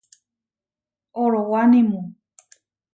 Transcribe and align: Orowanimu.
Orowanimu. 1.23 2.01